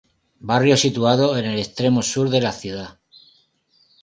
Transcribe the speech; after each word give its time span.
Barrio 0.39 0.77
situado 0.77 1.37
en 1.37 1.45
el 1.45 1.59
extremo 1.59 2.01
sur 2.01 2.31
de 2.31 2.41
la 2.41 2.51
ciudad. 2.53 2.97